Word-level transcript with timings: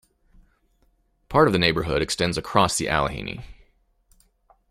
Part 1.29 1.45
of 1.47 1.53
the 1.53 1.59
neighborhood 1.59 2.01
extends 2.01 2.35
across 2.35 2.75
the 2.75 2.89
Allegheny. 2.89 3.41